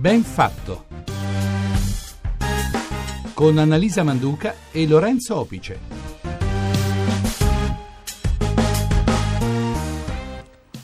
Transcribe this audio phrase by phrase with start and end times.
[0.00, 0.86] Ben fatto.
[3.34, 5.78] Con Annalisa Manduca e Lorenzo Opice.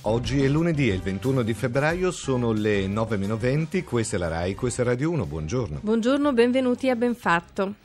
[0.03, 4.55] Oggi è lunedì, è il 21 di febbraio, sono le 9.20, questa è la RAI,
[4.55, 5.79] questa è Radio 1, buongiorno.
[5.81, 7.77] Buongiorno, benvenuti a Benfatto.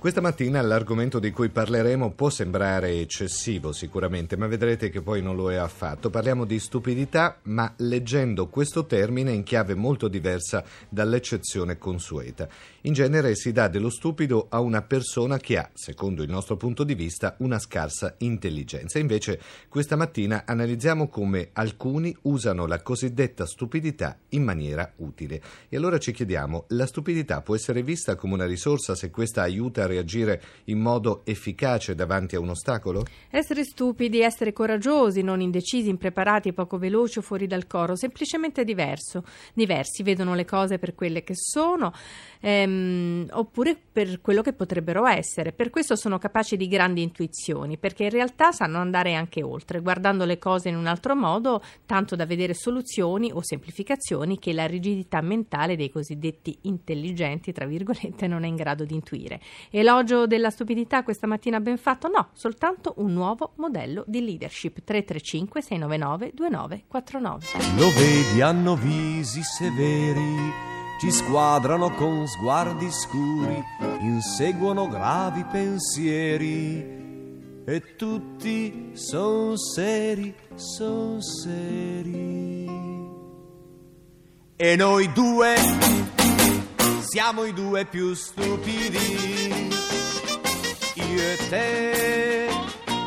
[0.00, 5.36] Questa mattina l'argomento di cui parleremo può sembrare eccessivo sicuramente, ma vedrete che poi non
[5.36, 6.08] lo è affatto.
[6.08, 12.48] Parliamo di stupidità, ma leggendo questo termine in chiave molto diversa dall'eccezione consueta.
[12.84, 16.82] In genere si dà dello stupido a una persona che ha, secondo il nostro punto
[16.82, 18.98] di vista, una scarsa intelligenza.
[18.98, 25.42] Invece questa mattina analizziamo come alcuni usano la cosiddetta stupidità in maniera utile.
[25.68, 29.82] E allora ci chiediamo, la stupidità può essere vista come una risorsa se questa aiuta
[29.82, 33.04] a reagire in modo efficace davanti a un ostacolo?
[33.30, 39.24] Essere stupidi, essere coraggiosi, non indecisi, impreparati, poco veloci o fuori dal coro, semplicemente diverso.
[39.52, 41.92] Diversi vedono le cose per quelle che sono.
[42.40, 45.52] Ehm, oppure per quello che potrebbero essere.
[45.52, 50.24] Per questo sono capaci di grandi intuizioni, perché in realtà sanno andare anche oltre, guardando
[50.24, 55.20] le cose in un altro modo, tanto da vedere soluzioni o semplificazioni che la rigidità
[55.20, 59.40] mentale dei cosiddetti intelligenti, tra virgolette, non è in grado di intuire.
[59.80, 62.08] Elogio della stupidità questa mattina ben fatto?
[62.08, 67.80] No, soltanto un nuovo modello di leadership 335 699 2949.
[67.80, 70.68] Lo vedi, hanno visi severi
[71.00, 73.64] ci squadrano con sguardi scuri,
[74.00, 76.98] inseguono gravi pensieri
[77.64, 82.68] e tutti son seri, son seri.
[84.56, 85.54] E noi due
[87.00, 89.39] siamo i due più stupidi,
[91.20, 92.48] e te,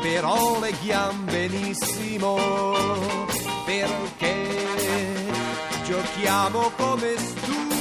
[0.00, 2.38] però leghiamo benissimo
[3.64, 4.36] perché
[5.84, 7.74] giochiamo come stupidi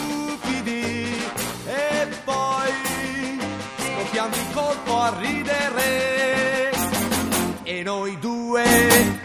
[4.14, 6.72] scoppiando in colpo a ridere
[7.64, 9.22] e noi due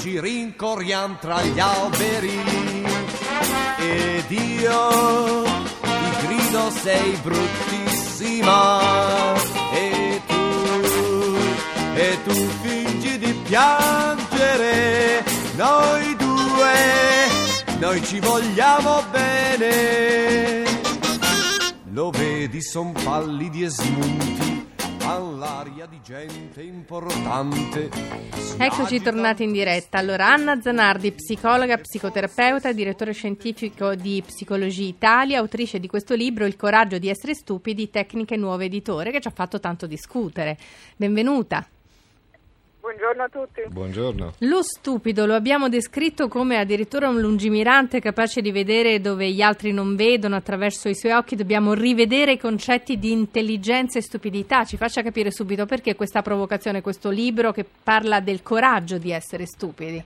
[0.00, 2.84] ci rincorriamo tra gli alberi
[3.78, 5.42] ed io
[5.80, 8.63] ti grido sei bruttissima
[17.94, 20.64] noi ci vogliamo bene
[21.92, 24.66] lo vedi, son pallidi e smunti
[25.04, 27.88] all'aria di gente importante.
[28.58, 29.98] Eccoci tornati in diretta.
[29.98, 36.56] Allora, Anna Zanardi, psicologa, psicoterapeuta, direttore scientifico di Psicologia Italia, autrice di questo libro Il
[36.56, 40.56] coraggio di essere stupidi, tecniche nuove editore, che ci ha fatto tanto discutere.
[40.96, 41.64] Benvenuta.
[42.84, 43.62] Buongiorno a tutti.
[43.66, 44.32] Buongiorno.
[44.40, 49.72] Lo stupido lo abbiamo descritto come addirittura un lungimirante capace di vedere dove gli altri
[49.72, 51.34] non vedono attraverso i suoi occhi.
[51.34, 54.64] Dobbiamo rivedere i concetti di intelligenza e stupidità.
[54.66, 59.46] Ci faccia capire subito perché questa provocazione, questo libro che parla del coraggio di essere
[59.46, 60.04] stupidi.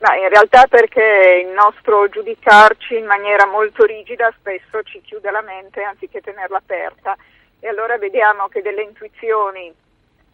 [0.00, 5.40] Ma in realtà perché il nostro giudicarci in maniera molto rigida spesso ci chiude la
[5.40, 7.16] mente anziché tenerla aperta
[7.58, 9.72] e allora vediamo che delle intuizioni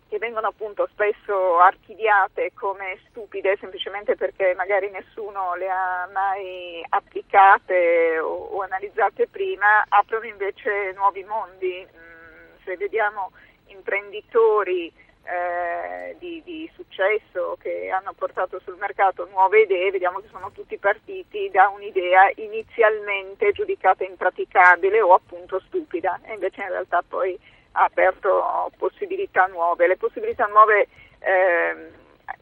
[0.08, 8.18] che vengono appunto spesso archiviate come stupide semplicemente perché magari nessuno le ha mai applicate
[8.18, 11.86] o, o analizzate prima, aprono invece nuovi mondi.
[11.86, 13.32] Mm, se vediamo
[13.66, 14.92] imprenditori
[15.26, 20.78] eh, di, di, successo che hanno portato sul mercato nuove idee, vediamo che sono tutti
[20.78, 27.38] partiti da un'idea inizialmente giudicata impraticabile o appunto stupida e invece in realtà poi
[27.76, 29.86] ha aperto possibilità nuove.
[29.86, 30.88] Le possibilità nuove
[31.18, 31.90] eh,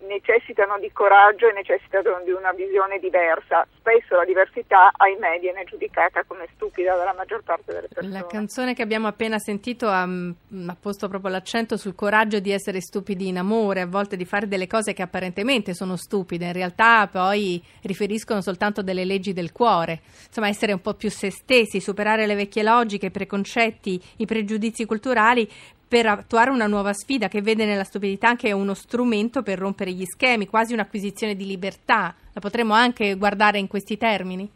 [0.07, 3.67] necessitano di coraggio e necessitano di una visione diversa.
[3.79, 8.13] Spesso la diversità, ahimè, viene giudicata come stupida dalla maggior parte delle persone.
[8.13, 12.51] La canzone che abbiamo appena sentito ha, mm, ha, posto proprio l'accento sul coraggio di
[12.51, 16.53] essere stupidi in amore, a volte di fare delle cose che apparentemente sono stupide, in
[16.53, 20.01] realtà poi riferiscono soltanto delle leggi del cuore.
[20.27, 24.85] Insomma, essere un po' più se stessi, superare le vecchie logiche, i preconcetti, i pregiudizi
[24.85, 25.49] culturali
[25.95, 30.05] per attuare una nuova sfida che vede nella stupidità anche uno strumento per rompere gli
[30.05, 32.13] schemi, quasi un'acquisizione di libertà.
[32.33, 34.51] La potremmo anche guardare in questi termini?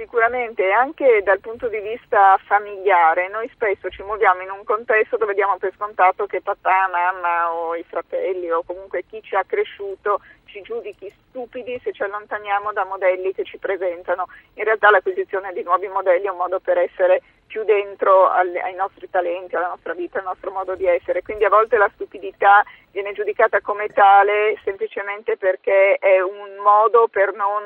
[0.00, 5.34] Sicuramente, anche dal punto di vista familiare, noi spesso ci muoviamo in un contesto dove
[5.34, 10.22] diamo per scontato che papà, mamma o i fratelli o comunque chi ci ha cresciuto
[10.46, 14.28] ci giudichi stupidi se ci allontaniamo da modelli che ci presentano.
[14.54, 19.10] In realtà l'acquisizione di nuovi modelli è un modo per essere più dentro ai nostri
[19.10, 21.20] talenti, alla nostra vita, al nostro modo di essere.
[21.20, 27.34] Quindi a volte la stupidità viene giudicata come tale semplicemente perché è un modo per
[27.34, 27.64] non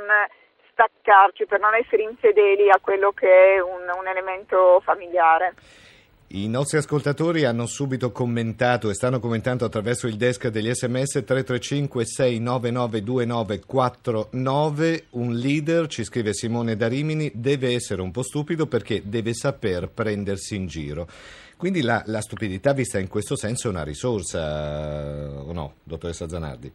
[0.74, 5.54] staccarci, per non essere infedeli a quello che è un, un elemento familiare.
[6.26, 12.04] I nostri ascoltatori hanno subito commentato e stanno commentando attraverso il desk degli sms 335
[12.04, 19.02] 699 2949 un leader, ci scrive Simone da Rimini, deve essere un po' stupido perché
[19.04, 21.06] deve saper prendersi in giro.
[21.56, 26.72] Quindi la, la stupidità vista in questo senso è una risorsa o no, dottoressa Zanardi?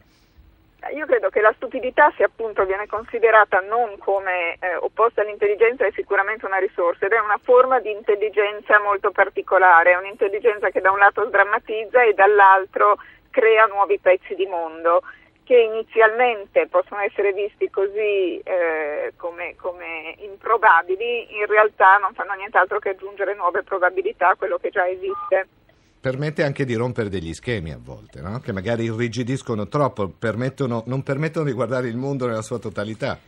[0.94, 5.92] Io credo che la stupidità, se appunto viene considerata non come eh, opposta all'intelligenza, è
[5.92, 10.92] sicuramente una risorsa ed è una forma di intelligenza molto particolare, è un'intelligenza che da
[10.92, 12.98] un lato sdrammatizza e dall'altro
[13.30, 15.02] crea nuovi pezzi di mondo
[15.44, 22.78] che inizialmente possono essere visti così eh, come, come, improbabili, in realtà non fanno nient'altro
[22.78, 25.48] che aggiungere nuove probabilità a quello che già esiste
[26.00, 28.40] permette anche di rompere degli schemi a volte, no?
[28.40, 33.20] che magari irrigidiscono troppo, permettono, non permettono di guardare il mondo nella sua totalità.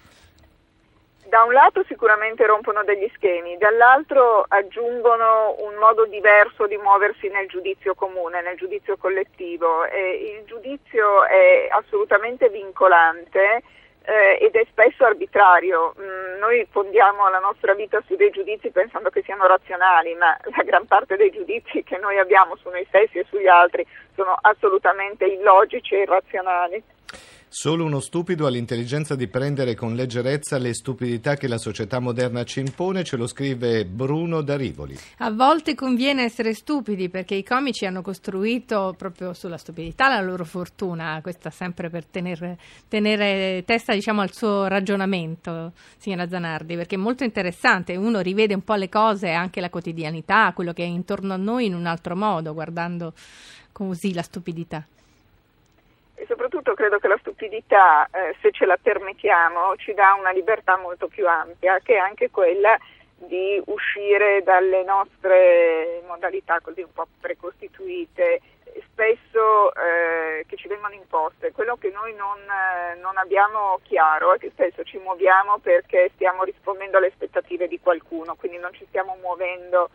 [1.31, 7.47] Da un lato sicuramente rompono degli schemi, dall'altro aggiungono un modo diverso di muoversi nel
[7.47, 9.85] giudizio comune, nel giudizio collettivo.
[9.85, 13.63] E il giudizio è assolutamente vincolante
[14.03, 15.93] eh, ed è spesso arbitrario.
[15.99, 20.63] Mm, noi fondiamo la nostra vita su dei giudizi pensando che siano razionali, ma la
[20.63, 25.25] gran parte dei giudizi che noi abbiamo su noi stessi e sugli altri sono assolutamente
[25.25, 26.83] illogici e irrazionali.
[27.53, 32.45] Solo uno stupido ha l'intelligenza di prendere con leggerezza le stupidità che la società moderna
[32.45, 34.97] ci impone, ce lo scrive Bruno da Rivoli.
[35.17, 40.45] A volte conviene essere stupidi perché i comici hanno costruito proprio sulla stupidità la loro
[40.45, 42.57] fortuna, questa sempre per tenere,
[42.87, 48.63] tenere testa diciamo, al suo ragionamento, signora Zanardi, perché è molto interessante, uno rivede un
[48.63, 52.15] po' le cose, anche la quotidianità, quello che è intorno a noi in un altro
[52.15, 53.11] modo, guardando
[53.73, 54.85] così la stupidità
[56.51, 61.07] soprattutto credo che la stupidità, eh, se ce la permettiamo, ci dà una libertà molto
[61.07, 62.77] più ampia, che è anche quella
[63.15, 68.41] di uscire dalle nostre modalità così un po' precostituite,
[68.91, 71.53] spesso eh, che ci vengono imposte.
[71.53, 76.43] Quello che noi non, eh, non abbiamo chiaro è che spesso ci muoviamo perché stiamo
[76.43, 79.89] rispondendo alle aspettative di qualcuno, quindi non ci stiamo muovendo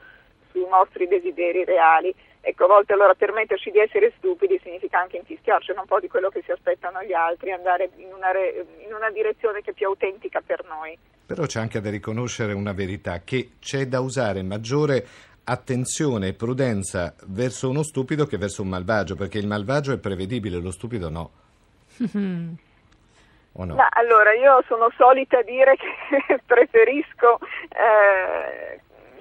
[0.51, 2.15] sui nostri desideri reali.
[2.49, 6.29] Ecco, a volte allora permetterci di essere stupidi significa anche infischiarci un po' di quello
[6.29, 9.89] che si aspettano gli altri, andare in una, re, in una direzione che è più
[9.89, 10.97] autentica per noi.
[11.27, 15.05] Però c'è anche da riconoscere una verità, che c'è da usare maggiore
[15.43, 20.61] attenzione e prudenza verso uno stupido che verso un malvagio, perché il malvagio è prevedibile,
[20.61, 21.31] lo stupido no.
[23.55, 23.75] o no?
[23.75, 27.41] Ma allora io sono solita dire che preferisco,
[27.71, 28.79] eh,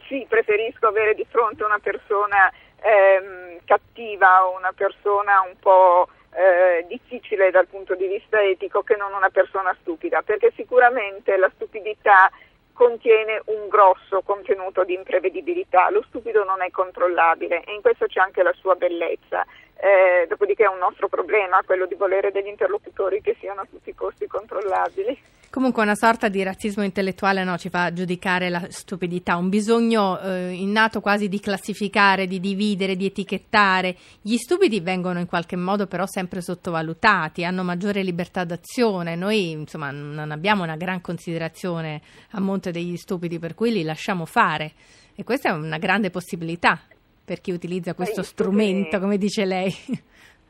[0.07, 2.51] sì, preferisco avere di fronte una persona
[2.85, 8.95] ehm, cattiva o una persona un po' eh, difficile dal punto di vista etico che
[8.95, 12.29] non una persona stupida, perché sicuramente la stupidità
[12.73, 18.19] contiene un grosso contenuto di imprevedibilità, lo stupido non è controllabile e in questo c'è
[18.19, 19.45] anche la sua bellezza.
[19.77, 23.89] Eh, dopodiché è un nostro problema quello di volere degli interlocutori che siano a tutti
[23.89, 25.17] i costi controllabili.
[25.55, 30.51] Comunque una sorta di razzismo intellettuale no, ci fa giudicare la stupidità, un bisogno eh,
[30.51, 33.95] innato quasi di classificare, di dividere, di etichettare.
[34.19, 39.91] Gli stupidi vengono in qualche modo però sempre sottovalutati, hanno maggiore libertà d'azione, noi insomma
[39.91, 44.73] non abbiamo una gran considerazione a monte degli stupidi per cui li lasciamo fare
[45.15, 46.81] e questa è una grande possibilità
[47.23, 49.73] per chi utilizza questo strumento, come dice lei.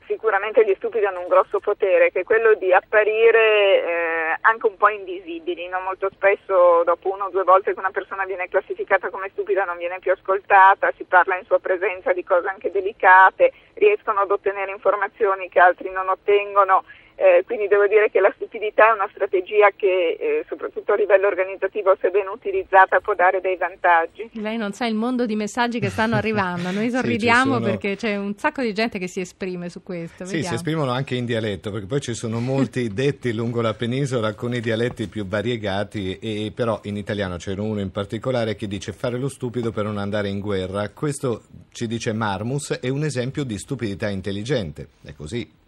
[0.08, 4.78] Sicuramente gli stupidi hanno un grosso potere, che è quello di apparire eh, anche un
[4.78, 5.68] po' invisibili.
[5.68, 5.80] No?
[5.80, 9.78] Molto spesso, dopo una o due volte che una persona viene classificata come stupida, non
[9.78, 14.72] viene più ascoltata, si parla in sua presenza di cose anche delicate, riescono ad ottenere
[14.72, 16.84] informazioni che altri non ottengono
[17.16, 21.28] eh, quindi devo dire che la stupidità è una strategia che eh, soprattutto a livello
[21.28, 24.30] organizzativo se ben utilizzata può dare dei vantaggi.
[24.34, 27.66] Lei non sa il mondo di messaggi che stanno arrivando, noi sorridiamo sì, sono...
[27.66, 30.26] perché c'è un sacco di gente che si esprime su questo.
[30.26, 34.34] Sì, si esprimono anche in dialetto perché poi ci sono molti detti lungo la penisola
[34.34, 38.92] con i dialetti più variegati e però in italiano c'è uno in particolare che dice
[38.92, 40.90] fare lo stupido per non andare in guerra.
[40.90, 45.64] Questo ci dice Marmus è un esempio di stupidità intelligente, è così.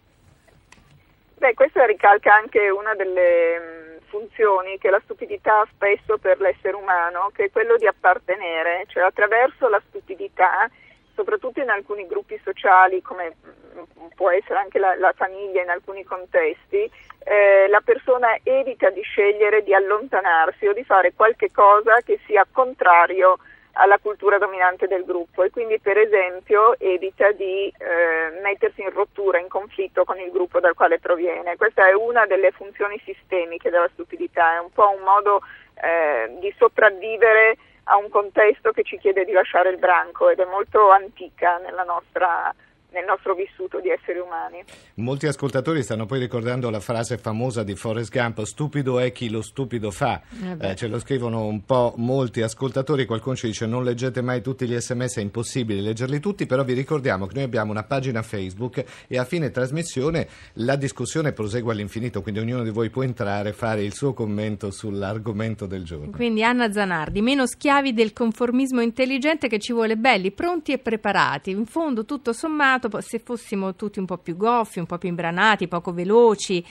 [1.38, 6.74] Beh, questa ricalca anche una delle mh, funzioni che la stupidità ha spesso per l'essere
[6.74, 10.68] umano, che è quello di appartenere, cioè attraverso la stupidità,
[11.14, 16.02] soprattutto in alcuni gruppi sociali, come mh, può essere anche la, la, famiglia in alcuni
[16.02, 16.90] contesti,
[17.22, 22.44] eh, la persona evita di scegliere di allontanarsi o di fare qualche cosa che sia
[22.50, 23.38] contrario
[23.78, 29.38] alla cultura dominante del gruppo e quindi per esempio evita di eh, mettersi in rottura,
[29.38, 31.56] in conflitto con il gruppo dal quale proviene.
[31.56, 35.42] Questa è una delle funzioni sistemiche della stupidità, è un po' un modo
[35.80, 40.44] eh, di sopravvivere a un contesto che ci chiede di lasciare il branco ed è
[40.44, 42.52] molto antica nella nostra
[42.90, 44.62] nel nostro vissuto di esseri umani.
[44.94, 49.42] Molti ascoltatori stanno poi ricordando la frase famosa di Forrest Gump, stupido è chi lo
[49.42, 50.20] stupido fa,
[50.58, 54.40] eh, eh ce lo scrivono un po' molti ascoltatori, qualcuno ci dice non leggete mai
[54.40, 58.22] tutti gli sms, è impossibile leggerli tutti, però vi ricordiamo che noi abbiamo una pagina
[58.22, 63.50] Facebook e a fine trasmissione la discussione prosegue all'infinito, quindi ognuno di voi può entrare
[63.50, 66.10] e fare il suo commento sull'argomento del giorno.
[66.10, 71.50] Quindi Anna Zanardi, meno schiavi del conformismo intelligente che ci vuole belli, pronti e preparati,
[71.50, 75.68] in fondo tutto sommato se fossimo tutti un po' più goffi, un po' più imbranati,
[75.68, 76.64] poco veloci,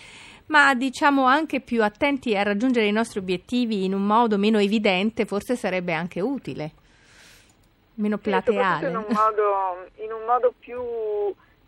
[0.48, 5.26] ma diciamo anche più attenti a raggiungere i nostri obiettivi in un modo meno evidente,
[5.26, 6.72] forse sarebbe anche utile,
[7.96, 8.86] meno plateale.
[8.86, 10.80] Sì, in, un modo, in un modo più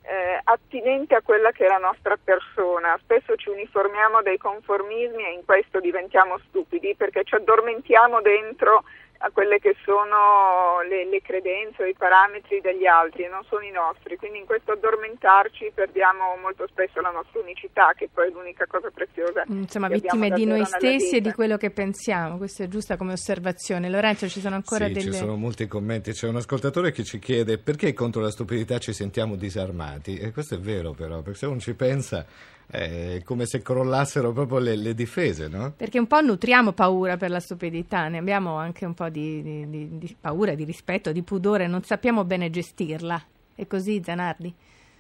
[0.10, 2.98] eh, attinente a quella che è la nostra persona.
[3.02, 8.84] Spesso ci uniformiamo dei conformismi e in questo diventiamo stupidi perché ci addormentiamo dentro
[9.22, 13.64] a quelle che sono le, le credenze o i parametri degli altri e non sono
[13.64, 18.32] i nostri, quindi in questo addormentarci perdiamo molto spesso la nostra unicità che poi è
[18.32, 19.44] l'unica cosa preziosa.
[19.48, 23.90] Insomma, vittime di noi stessi e di quello che pensiamo, questa è giusta come osservazione.
[23.90, 25.12] Lorenzo, ci sono ancora sì, delle...
[25.12, 28.94] ci sono molti commenti, c'è un ascoltatore che ci chiede perché contro la stupidità ci
[28.94, 32.26] sentiamo disarmati e questo è vero però, perché se uno ci pensa
[32.72, 35.74] è come se crollassero proprio le, le, difese, no?
[35.76, 39.70] Perché un po' nutriamo paura per la stupidità, ne abbiamo anche un po' di, di,
[39.70, 43.20] di, di paura, di rispetto, di pudore, non sappiamo bene gestirla.
[43.56, 44.54] È così, Zanardi?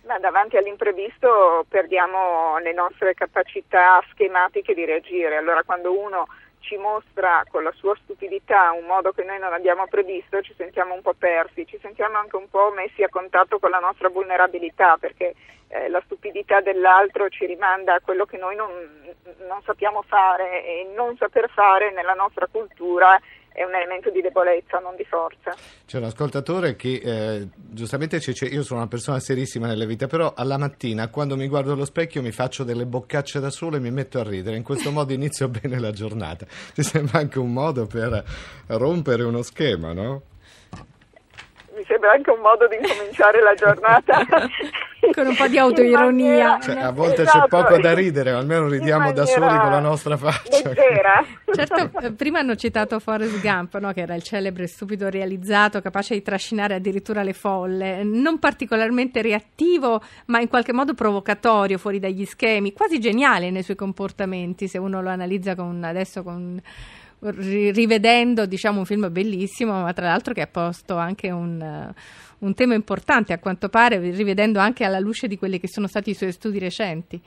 [0.05, 5.37] Ma davanti all'imprevisto perdiamo le nostre capacità schematiche di reagire.
[5.37, 6.27] Allora quando uno
[6.59, 10.93] ci mostra con la sua stupidità un modo che noi non abbiamo previsto, ci sentiamo
[10.93, 14.97] un po' persi, ci sentiamo anche un po' messi a contatto con la nostra vulnerabilità,
[14.97, 15.33] perché
[15.69, 18.69] eh, la stupidità dell'altro ci rimanda a quello che noi non,
[19.47, 23.19] non sappiamo fare e non saper fare nella nostra cultura
[23.51, 25.53] è un elemento di debolezza, non di forza.
[25.85, 30.33] C'è un ascoltatore che eh, giustamente dice: Io sono una persona serissima nella vita, però
[30.35, 33.91] alla mattina quando mi guardo allo specchio mi faccio delle boccacce da solo e mi
[33.91, 34.55] metto a ridere.
[34.55, 36.45] In questo modo inizio bene la giornata.
[36.73, 38.23] Ci sembra anche un modo per
[38.67, 40.21] rompere uno schema, no?
[41.75, 44.25] Mi sembra anche un modo di incominciare la giornata
[45.13, 46.59] con un po' di autoironia.
[46.59, 47.39] Cioè, a volte esatto.
[47.39, 50.71] c'è poco da ridere, almeno ridiamo da soli con la nostra faccia.
[51.53, 53.91] certo, eh, prima hanno citato Forrest Gump, no?
[53.91, 60.01] che era il celebre stupido realizzato, capace di trascinare addirittura le folle, non particolarmente reattivo,
[60.25, 65.01] ma in qualche modo provocatorio, fuori dagli schemi, quasi geniale nei suoi comportamenti, se uno
[65.01, 66.61] lo analizza con, adesso con
[67.21, 71.91] rivedendo diciamo un film bellissimo ma tra l'altro che ha posto anche un,
[72.39, 76.11] un tema importante a quanto pare rivedendo anche alla luce di quelli che sono stati
[76.11, 77.21] i suoi studi recenti.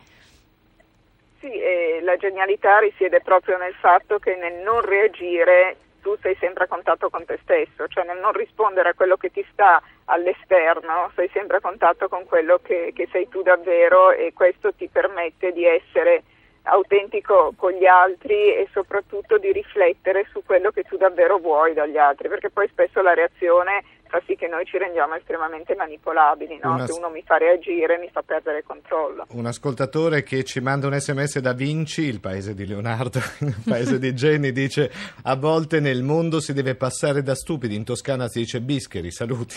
[1.41, 6.65] Sì, e la genialità risiede proprio nel fatto che nel non reagire tu sei sempre
[6.65, 11.11] a contatto con te stesso, cioè nel non rispondere a quello che ti sta all'esterno,
[11.15, 15.53] sei sempre a contatto con quello che, che sei tu davvero e questo ti permette
[15.53, 16.25] di essere
[16.65, 21.99] autentico con gli altri e soprattutto di riflettere su quello che tu davvero vuoi dagli
[21.99, 26.75] altri, perché poi spesso la reazione fa sì che noi ci rendiamo estremamente manipolabili, no?
[26.75, 26.87] Una...
[26.87, 29.25] se uno mi fa reagire mi fa perdere il controllo.
[29.31, 33.99] Un ascoltatore che ci manda un sms da Vinci, il paese di Leonardo, il paese
[33.99, 34.93] di Jenny, dice
[35.23, 39.57] a volte nel mondo si deve passare da stupidi, in Toscana si dice bischeri, saluti.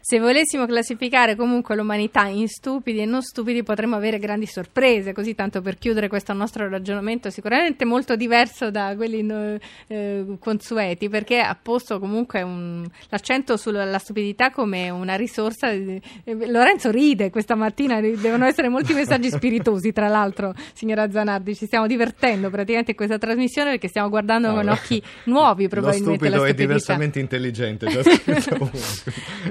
[0.00, 5.36] Se volessimo classificare comunque l'umanità in stupidi e non stupidi potremmo avere grandi sorprese, così
[5.36, 9.56] tanto per chiudere questo nostro ragionamento sicuramente molto diverso da quelli no,
[9.86, 15.70] eh, consueti, perché ha posto comunque un, l'accento sulla la stupidità come una risorsa.
[16.24, 21.54] Lorenzo ride questa mattina, devono essere molti messaggi spiritosi, tra l'altro, signora Zanardi.
[21.54, 26.28] Ci stiamo divertendo praticamente in questa trasmissione perché stiamo guardando no, con occhi nuovi probabilmente.
[26.28, 27.86] Lo stupido è diversamente intelligente.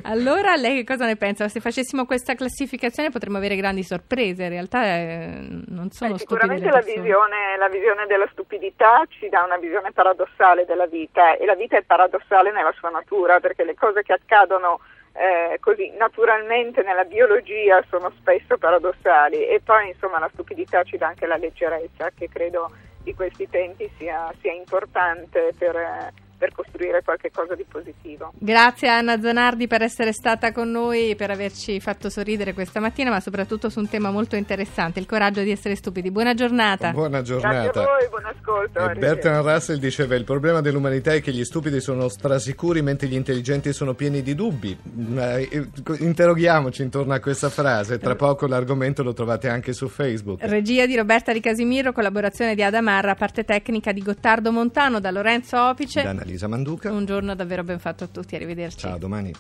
[0.04, 1.48] allora, lei che cosa ne pensa?
[1.48, 4.44] Se facessimo questa classificazione potremmo avere grandi sorprese.
[4.44, 9.44] In realtà eh, non sono Beh, Sicuramente la visione, la visione della stupidità ci dà
[9.44, 13.76] una visione paradossale della vita e la vita è paradossale nella sua natura perché le
[13.76, 14.80] cose che accadono accadono
[15.14, 19.46] eh, così naturalmente nella biologia sono spesso paradossali.
[19.46, 22.72] E poi insomma la stupidità ci dà anche la leggerezza che credo
[23.04, 25.76] di questi tempi sia, sia importante per,
[26.42, 28.34] per costruire qualche cosa di positivo.
[28.40, 33.12] Grazie a Anna Zanardi per essere stata con noi, per averci fatto sorridere questa mattina,
[33.12, 36.10] ma soprattutto su un tema molto interessante, il coraggio di essere stupidi.
[36.10, 36.90] Buona giornata.
[36.94, 37.82] Buona Grazie giornata.
[37.82, 38.90] a voi, buon ascolto.
[38.90, 38.96] E.
[38.96, 43.72] Bertrand Russell diceva il problema dell'umanità è che gli stupidi sono strasicuri mentre gli intelligenti
[43.72, 44.76] sono pieni di dubbi.
[45.18, 45.70] Eh,
[46.00, 50.42] Interroghiamoci intorno a questa frase, tra poco l'argomento lo trovate anche su Facebook.
[50.42, 55.62] Regia di Roberta Di Casimiro, collaborazione di Adamarra, parte tecnica di Gottardo Montano, da Lorenzo
[55.62, 56.02] Opice.
[56.02, 56.92] Da Annalisa Manduca.
[56.92, 58.80] Un giorno davvero ben fatto a tutti, arrivederci.
[58.80, 59.34] Ciao, a domani.